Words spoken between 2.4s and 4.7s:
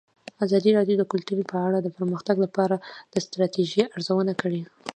لپاره د ستراتیژۍ ارزونه کړې.